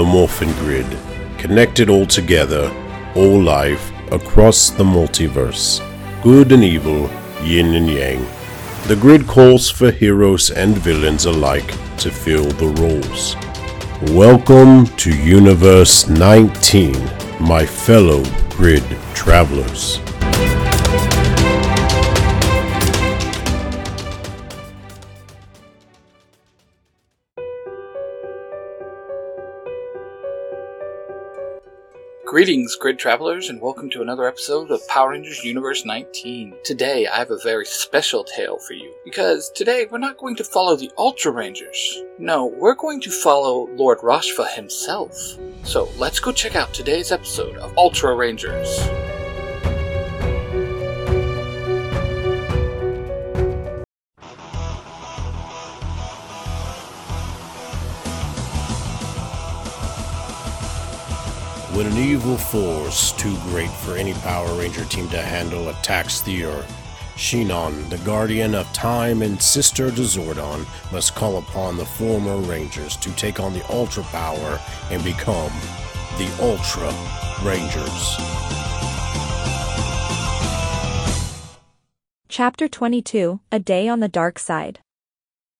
[0.00, 0.86] the Morphin Grid,
[1.36, 2.74] connected all together,
[3.14, 5.82] all life across the multiverse,
[6.22, 7.10] good and evil,
[7.42, 8.24] yin and yang.
[8.86, 11.68] The grid calls for heroes and villains alike
[11.98, 13.36] to fill the roles.
[14.16, 16.94] Welcome to Universe 19,
[17.38, 18.24] my fellow
[18.56, 20.00] grid travelers.
[32.30, 36.54] Greetings, grid travelers, and welcome to another episode of Power Rangers Universe 19.
[36.62, 40.44] Today, I have a very special tale for you, because today we're not going to
[40.44, 42.04] follow the Ultra Rangers.
[42.20, 45.12] No, we're going to follow Lord Rushifa himself.
[45.64, 48.78] So let's go check out today's episode of Ultra Rangers.
[62.00, 67.12] An evil force too great for any Power Ranger team to handle attacks the Earth,
[67.16, 72.96] Shinon, the guardian of time and sister to Zordon, must call upon the former Rangers
[72.96, 74.58] to take on the Ultra Power
[74.90, 75.52] and become
[76.16, 76.90] the Ultra
[77.44, 78.16] Rangers.
[82.28, 84.78] Chapter 22 A Day on the Dark Side.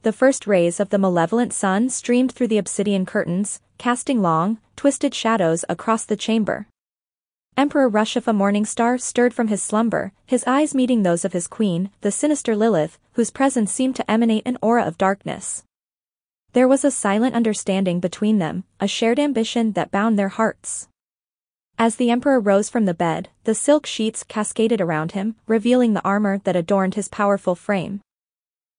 [0.02, 5.14] The first rays of the malevolent sun streamed through the obsidian curtains, casting long, twisted
[5.14, 6.66] shadows across the chamber.
[7.56, 12.12] Emperor Rushifa Morningstar stirred from his slumber, his eyes meeting those of his queen, the
[12.12, 15.64] sinister Lilith, whose presence seemed to emanate an aura of darkness.
[16.52, 20.88] There was a silent understanding between them, a shared ambition that bound their hearts.
[21.78, 26.04] As the Emperor rose from the bed, the silk sheets cascaded around him, revealing the
[26.04, 28.02] armor that adorned his powerful frame.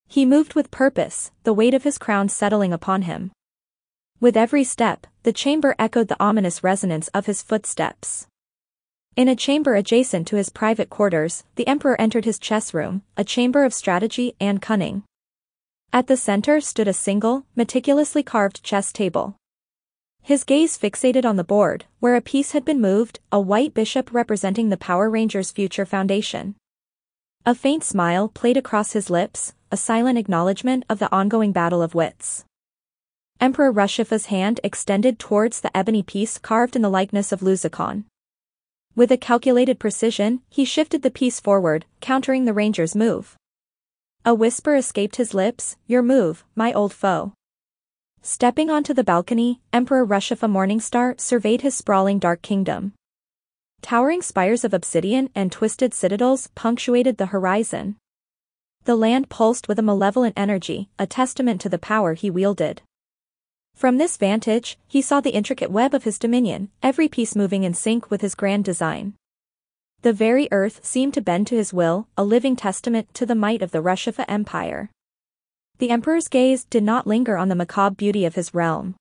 [0.08, 3.32] He moved with purpose, the weight of his crown settling upon him.
[4.22, 8.28] With every step, the chamber echoed the ominous resonance of his footsteps.
[9.16, 13.24] In a chamber adjacent to his private quarters, the Emperor entered his chess room, a
[13.24, 15.02] chamber of strategy and cunning.
[15.92, 19.38] At the center stood a single, meticulously carved chess table.
[20.22, 24.14] His gaze fixated on the board, where a piece had been moved, a white bishop
[24.14, 26.54] representing the Power Rangers' future foundation.
[27.44, 31.96] A faint smile played across his lips, a silent acknowledgement of the ongoing battle of
[31.96, 32.46] wits.
[33.42, 38.04] Emperor Rushifa's hand extended towards the ebony piece carved in the likeness of Luzicon.
[38.96, 43.36] With a calculated precision, he shifted the piece forward, countering the ranger's move.
[44.24, 47.34] A whisper escaped his lips, your move, my old foe.
[48.22, 52.94] Stepping onto the balcony, Emperor Rushifa Morningstar surveyed his sprawling dark kingdom.
[53.82, 57.96] Towering spires of obsidian and twisted citadels punctuated the horizon.
[58.84, 62.84] The land pulsed with a malevolent energy, a testament to the power he wielded.
[63.76, 67.74] From this vantage, he saw the intricate web of his dominion, every piece moving in
[67.74, 69.14] sync with his grand design.
[70.04, 73.62] The very earth seemed to bend to his will, a living testament to the might
[73.62, 74.90] of the Rushifa Empire.
[75.78, 78.96] The Emperor's gaze did not linger on the macabre beauty of his realm.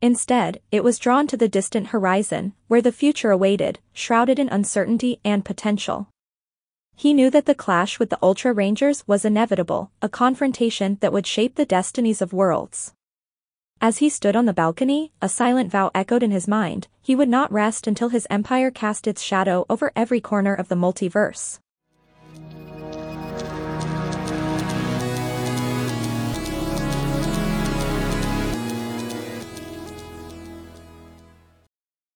[0.00, 5.18] Instead, it was drawn to the distant horizon, where the future awaited, shrouded in uncertainty
[5.24, 6.08] and potential.
[6.94, 11.26] He knew that the clash with the Ultra Rangers was inevitable, a confrontation that would
[11.26, 12.92] shape the destinies of worlds.
[13.80, 17.28] As he stood on the balcony, a silent vow echoed in his mind, he would
[17.28, 21.60] not rest until his empire cast its shadow over every corner of the multiverse.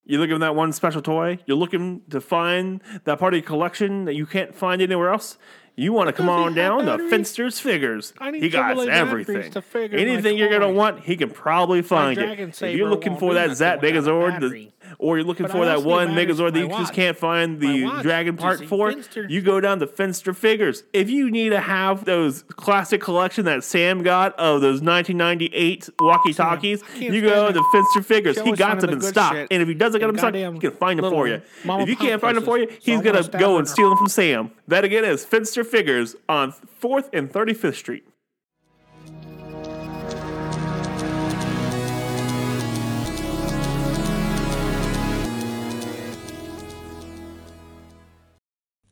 [0.04, 1.38] You're looking for that one special toy.
[1.46, 5.38] You're looking to find that part of your collection that you can't find anywhere else.
[5.74, 7.10] You want to come on down to batteries?
[7.10, 8.12] Finster's Figures.
[8.18, 9.50] I need He got everything.
[9.52, 12.40] to figure Anything you're gonna want, he can probably find it.
[12.40, 14.68] If you're looking for that Zat Megazord, the.
[14.98, 17.84] Or you're looking But for that one Megazord that you my just can't find the
[17.84, 20.84] watch, Dragon Park part for, Finster- you go down to Finster Figures.
[20.92, 26.32] If you need to have those classic collection that Sam got of those 1998 walkie
[26.34, 28.40] talkies, Sam, I can't you go to Finster Figures.
[28.40, 30.18] He got them the in good stock, shit and if he doesn't get them in
[30.18, 31.42] stock, he can find them for you.
[31.64, 34.50] If you can't find them for you, he's gonna go and steal them from Sam.
[34.68, 38.04] That again is Finster Figures on 4th and 35th Street.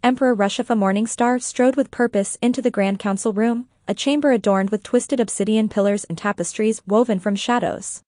[0.03, 4.83] Emperor Rushifa Morningstar strode with purpose into the Grand Council room, a chamber adorned with
[4.83, 8.03] twisted obsidian pillars and tapestries woven from shadows.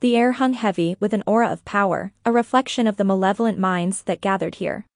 [0.00, 4.04] The air hung heavy with an aura of power, a reflection of the malevolent minds
[4.04, 4.86] that gathered here.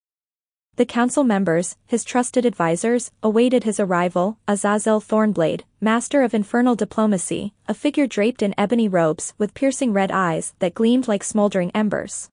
[0.77, 7.53] The council members, his trusted advisors, awaited his arrival, Azazel Thornblade, master of infernal diplomacy,
[7.69, 12.31] a figure draped in ebony robes with piercing red eyes that gleamed like smoldering embers.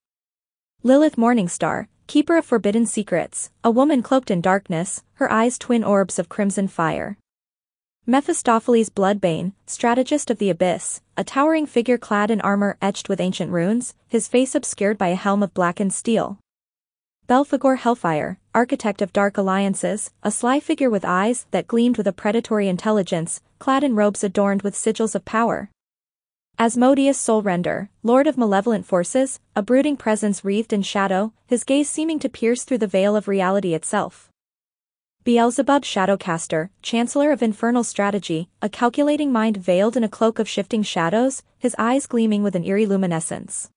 [0.84, 6.20] Lilith Morningstar, keeper of forbidden secrets, a woman cloaked in darkness, her eyes twin orbs
[6.20, 7.18] of crimson fire.
[8.06, 13.52] Mephistopheles Bloodbane, strategist of the abyss, a towering figure clad in armor etched with ancient
[13.52, 16.38] runes, his face obscured by a helm of blackened steel.
[17.28, 22.12] Belphegor Hellfire, architect of dark alliances, a sly figure with eyes that gleamed with a
[22.12, 25.70] predatory intelligence, clad in robes adorned with sigils of power.
[26.60, 32.20] Asmodeus Soulrender, lord of malevolent forces, a brooding presence wreathed in shadow, his gaze seeming
[32.20, 34.30] to pierce through the veil of reality itself.
[35.24, 40.84] Beelzebub Shadowcaster, Chancellor of Infernal Strategy, a calculating mind veiled in a cloak of shifting
[40.84, 43.70] shadows, his eyes gleaming with an eerie luminescence.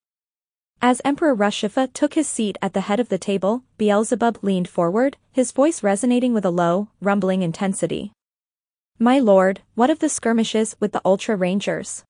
[0.82, 5.17] As Emperor Rushifa took his seat at the head of the table, Beelzebub leaned forward,
[5.32, 8.12] his voice resonating with a low, rumbling intensity.
[8.99, 12.05] My lord, what of the skirmishes with the Ultra Rangers?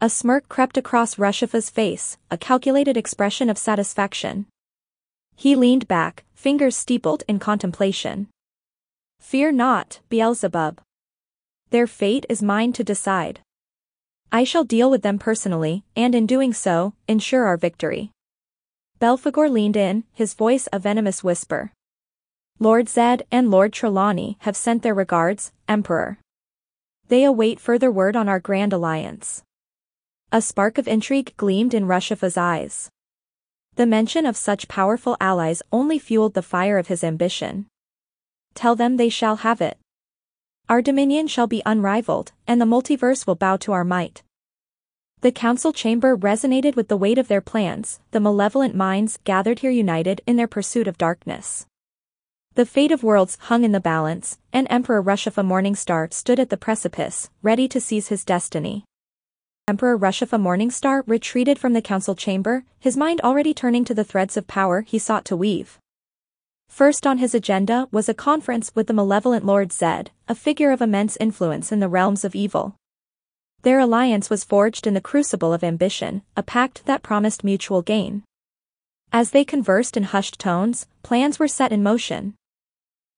[0.00, 4.46] A smirk crept across Rushifa's face, a calculated expression of satisfaction.
[5.36, 8.28] He leaned back, fingers steepled in contemplation.
[9.20, 10.80] Fear not, Beelzebub.
[11.70, 13.40] Their fate is mine to decide.
[14.30, 18.10] I shall deal with them personally, and in doing so, ensure our victory.
[19.00, 21.72] Belphegor leaned in, his voice a venomous whisper.
[22.58, 26.18] Lord Zed and Lord Trelawney have sent their regards, Emperor.
[27.08, 29.42] They await further word on our grand alliance.
[30.34, 32.90] A spark of intrigue gleamed in Rushifa's eyes.
[33.76, 37.66] The mention of such powerful allies only fueled the fire of his ambition.
[38.54, 39.78] Tell them they shall have it.
[40.68, 44.24] Our dominion shall be unrivaled, and the multiverse will bow to our might.
[45.20, 49.70] The council chamber resonated with the weight of their plans, the malevolent minds gathered here
[49.70, 51.64] united in their pursuit of darkness.
[52.56, 56.56] The fate of worlds hung in the balance, and Emperor Rushifa Morningstar stood at the
[56.56, 58.84] precipice, ready to seize his destiny.
[59.66, 64.36] Emperor Rushifa Morningstar retreated from the council chamber, his mind already turning to the threads
[64.36, 65.78] of power he sought to weave.
[66.68, 70.82] First on his agenda was a conference with the malevolent Lord Zed, a figure of
[70.82, 72.76] immense influence in the realms of evil.
[73.62, 78.22] Their alliance was forged in the crucible of ambition, a pact that promised mutual gain.
[79.14, 82.34] As they conversed in hushed tones, plans were set in motion.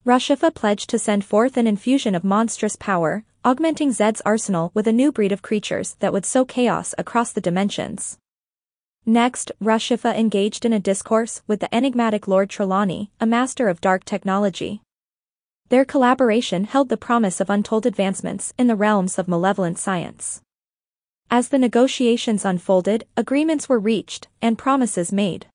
[0.04, 4.92] Rushifa pledged to send forth an infusion of monstrous power, augmenting Zed's arsenal with a
[4.92, 8.18] new breed of creatures that would sow chaos across the dimensions.
[9.06, 14.04] Next, Rushifa engaged in a discourse with the enigmatic Lord Trelawney, a master of dark
[14.04, 14.82] technology.
[15.68, 20.40] Their collaboration held the promise of untold advancements in the realms of malevolent science.
[21.30, 25.46] As the negotiations unfolded, agreements were reached, and promises made.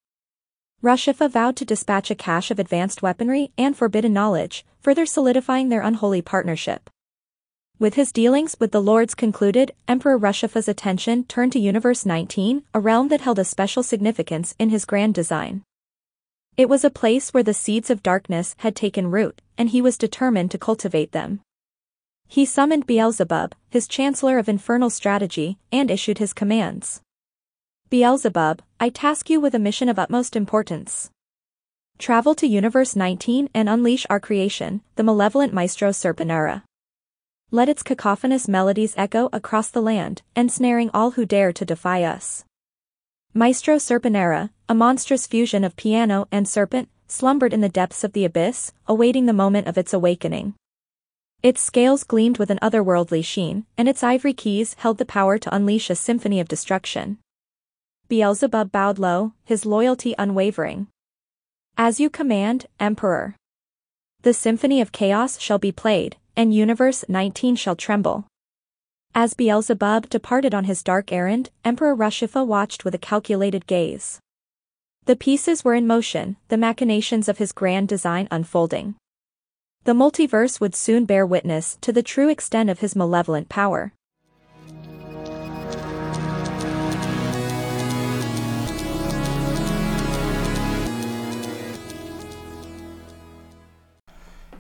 [0.82, 5.82] Rushifa vowed to dispatch a cache of advanced weaponry and forbidden knowledge, further solidifying their
[5.82, 6.90] unholy partnership.
[7.82, 12.80] With his dealings with the Lords concluded, Emperor Rushifa's attention turned to Universe 19, a
[12.80, 15.64] realm that held a special significance in his grand design.
[16.58, 19.98] It was a place where the seeds of darkness had taken root, and he was
[19.98, 21.42] determined to cultivate them.
[22.28, 27.02] He summoned Beelzebub, his Chancellor of Infernal Strategy, and issued his commands.
[27.90, 31.10] Beelzebub, I task you with a mission of utmost importance.
[31.98, 36.62] Travel to Universe 19 and unleash our creation, the malevolent Maestro Serpenera
[37.52, 42.46] let its cacophonous melodies echo across the land, ensnaring all who dare to defy us.
[43.34, 48.24] Maestro Serpenera, a monstrous fusion of piano and serpent, slumbered in the depths of the
[48.24, 50.54] abyss, awaiting the moment of its awakening.
[51.44, 55.54] Its scales gleamed with an otherworldly sheen, and its ivory keys held the power to
[55.54, 57.18] unleash a symphony of destruction.
[58.08, 60.88] Beelzebub bowed low, his loyalty unwavering.
[61.78, 63.36] As you command, Emperor.
[64.22, 68.26] The symphony of chaos shall be played, and Universe 19 shall tremble.
[69.14, 74.20] As Beelzebub departed on his dark errand, Emperor Rushifa watched with a calculated gaze.
[75.06, 78.96] The pieces were in motion, the machinations of his grand design unfolding.
[79.84, 83.94] The multiverse would soon bear witness to the true extent of his malevolent power.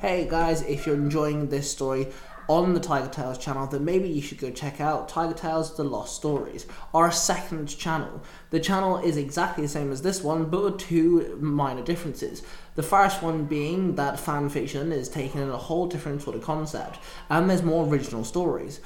[0.01, 2.07] Hey guys, if you're enjoying this story
[2.47, 5.83] on the Tiger Tales channel, then maybe you should go check out Tiger Tales The
[5.83, 8.23] Lost Stories, our second channel.
[8.49, 12.41] The channel is exactly the same as this one, but with two minor differences.
[12.73, 16.97] The first one being that fanfiction is taken in a whole different sort of concept,
[17.29, 18.79] and there's more original stories.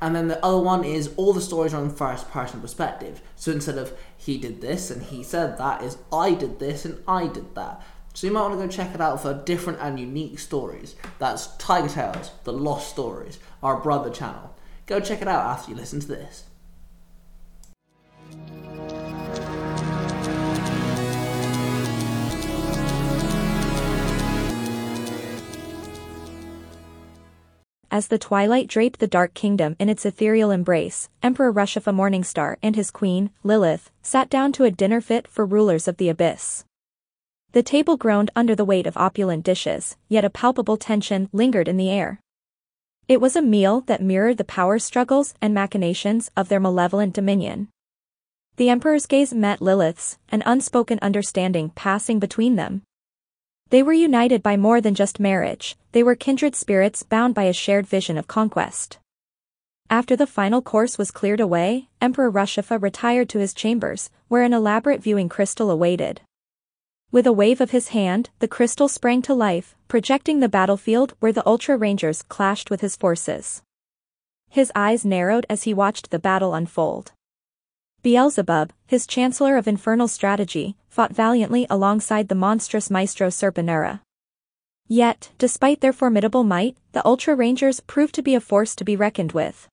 [0.00, 3.20] And then the other one is all the stories are in first person perspective.
[3.34, 7.02] So instead of he did this and he said that, is I did this and
[7.08, 7.82] I did that.
[8.14, 10.94] So you might want to go check it out for different and unique stories.
[11.18, 14.54] That's Tiger Tales, The Lost Stories, our brother channel.
[14.86, 16.44] Go check it out after you listen to this.
[27.90, 32.74] As the twilight draped the Dark Kingdom in its ethereal embrace, Emperor Rushifa Morningstar and
[32.74, 36.64] his queen, Lilith, sat down to a dinner fit for rulers of the Abyss.
[37.52, 41.76] The table groaned under the weight of opulent dishes, yet a palpable tension lingered in
[41.76, 42.18] the air.
[43.08, 47.68] It was a meal that mirrored the power struggles and machinations of their malevolent dominion.
[48.56, 52.84] The Emperor's gaze met Lilith's, an unspoken understanding passing between them.
[53.68, 57.52] They were united by more than just marriage, they were kindred spirits bound by a
[57.52, 58.98] shared vision of conquest.
[59.90, 64.54] After the final course was cleared away, Emperor Rushifa retired to his chambers, where an
[64.54, 66.22] elaborate viewing crystal awaited.
[67.12, 71.30] With a wave of his hand, the crystal sprang to life, projecting the battlefield where
[71.30, 73.60] the Ultra Rangers clashed with his forces.
[74.48, 77.12] His eyes narrowed as he watched the battle unfold.
[78.02, 84.00] Beelzebub, his Chancellor of Infernal Strategy, fought valiantly alongside the monstrous Maestro Serpenera.
[84.88, 88.96] Yet, despite their formidable might, the Ultra Rangers proved to be a force to be
[88.96, 89.68] reckoned with.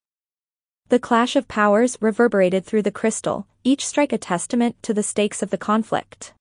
[0.89, 5.41] The clash of powers reverberated through the crystal, each strike a testament to the stakes
[5.41, 6.34] of the conflict.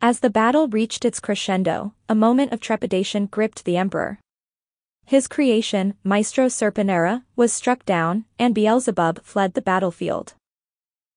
[0.00, 4.20] As the battle reached its crescendo, a moment of trepidation gripped the Emperor.
[5.04, 10.34] His creation, Maestro Serpenera, was struck down, and Beelzebub fled the battlefield.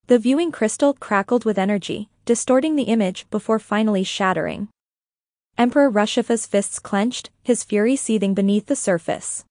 [0.07, 4.69] The viewing crystal crackled with energy, distorting the image before finally shattering.
[5.57, 9.43] Emperor Rushifa's fists clenched, his fury seething beneath the surface.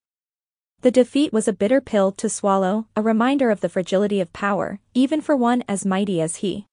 [0.81, 4.79] The defeat was a bitter pill to swallow, a reminder of the fragility of power,
[4.95, 6.67] even for one as mighty as he.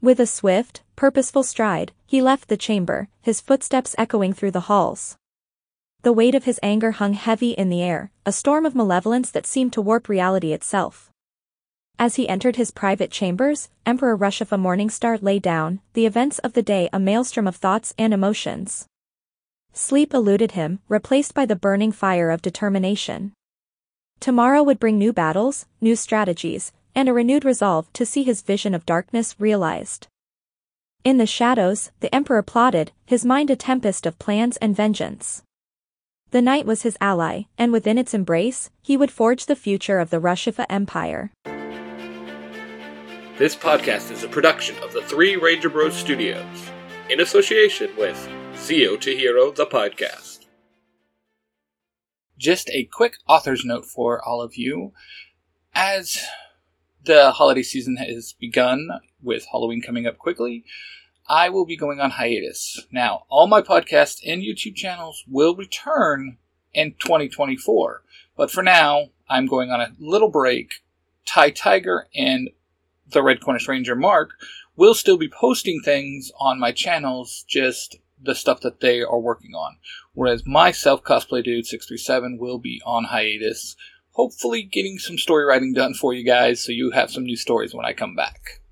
[0.00, 5.16] With a swift, purposeful stride, he left the chamber, his footsteps echoing through the halls.
[6.02, 9.46] The weight of his anger hung heavy in the air, a storm of malevolence that
[9.46, 11.10] seemed to warp reality itself.
[11.98, 16.62] As he entered his private chambers, Emperor Rushifa Morningstar lay down, the events of the
[16.62, 18.86] day a maelstrom of thoughts and emotions.
[19.72, 23.32] Sleep eluded him, replaced by the burning fire of determination.
[24.20, 28.74] Tomorrow would bring new battles, new strategies, and a renewed resolve to see his vision
[28.74, 30.08] of darkness realized.
[31.06, 35.44] In the shadows, the Emperor plotted, his mind a tempest of plans and vengeance.
[36.32, 40.10] The night was his ally, and within its embrace, he would forge the future of
[40.10, 41.30] the Rushifa Empire.
[43.38, 46.72] This podcast is a production of the Three Ranger Bros Studios,
[47.08, 50.46] in association with Zero to Hero the podcast.
[52.36, 54.92] Just a quick author's note for all of you.
[55.72, 56.18] As
[57.06, 58.90] the holiday season has begun,
[59.22, 60.64] with Halloween coming up quickly,
[61.28, 62.86] I will be going on hiatus.
[62.92, 66.38] Now, all my podcasts and YouTube channels will return
[66.74, 68.02] in 2024,
[68.36, 70.82] but for now, I'm going on a little break.
[71.24, 72.50] Ty Tiger and
[73.08, 74.30] the Red Cornish Ranger Mark
[74.76, 79.54] will still be posting things on my channels, just the stuff that they are working
[79.54, 79.76] on.
[80.14, 83.76] Whereas myself, Cosplay Dude 637, will be on hiatus,
[84.16, 87.74] hopefully getting some story writing done for you guys so you have some new stories
[87.74, 88.62] when I come back.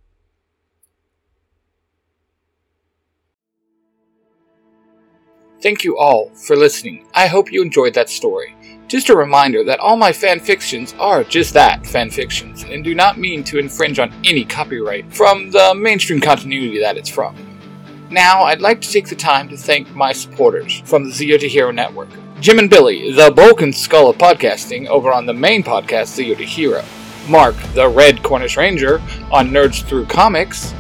[5.61, 7.07] Thank you all for listening.
[7.15, 8.57] I hope you enjoyed that story.
[8.89, 13.45] Just a reminder that all my fanfictions are just that, fanfictions, and do not mean
[13.45, 17.35] to infringe on any copyright from the mainstream continuity that it's from.
[18.15, 21.49] Now, I'd like to take the time to thank my supporters from the Zero to
[21.49, 22.09] Hero Network.
[22.39, 26.37] Jim and Billy, the bulk and skull of podcasting, over on the main podcast, Zero
[26.37, 26.85] to Hero.
[27.29, 29.03] Mark, the Red Cornish Ranger,
[29.33, 30.73] on Nerds Through Comics.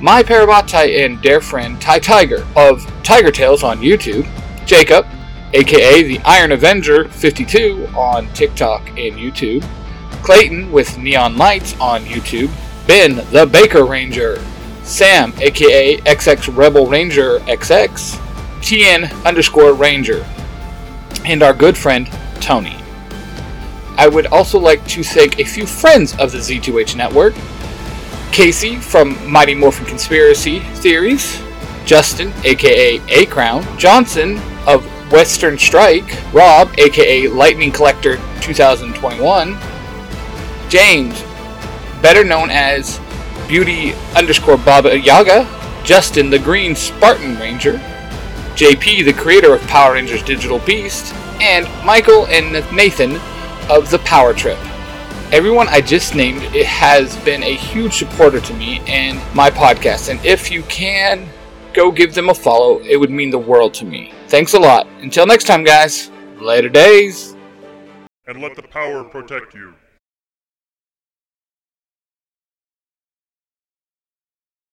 [0.00, 4.26] My Parabatai and dear friend Ty Tiger of Tiger Tales on YouTube.
[4.64, 5.06] Jacob,
[5.52, 9.62] aka the Iron Avenger 52 on TikTok and YouTube,
[10.22, 12.50] Clayton with Neon Lights on YouTube,
[12.86, 14.42] Ben the Baker Ranger,
[14.88, 17.90] Sam aka XX Rebel Ranger XX,
[18.62, 20.26] TN underscore Ranger,
[21.26, 22.74] and our good friend Tony.
[23.98, 27.34] I would also like to thank a few friends of the Z2H network
[28.32, 31.38] Casey from Mighty Morphin Conspiracy Theories,
[31.84, 39.54] Justin aka A Crown, Johnson of Western Strike, Rob, aka Lightning Collector 2021,
[40.70, 41.22] James,
[42.00, 42.98] better known as
[43.48, 45.48] Beauty underscore Baba Yaga,
[45.84, 47.78] Justin the Green Spartan Ranger,
[48.54, 53.16] JP the creator of Power Rangers Digital Beast, and Michael and Nathan
[53.70, 54.58] of the Power Trip.
[55.32, 60.10] Everyone I just named it has been a huge supporter to me and my podcast,
[60.10, 61.28] and if you can
[61.78, 62.80] go give them a follow.
[62.80, 64.12] It would mean the world to me.
[64.26, 64.86] Thanks a lot.
[65.00, 66.10] Until next time, guys.
[66.40, 67.36] Later days.
[68.26, 69.74] And let the power protect you.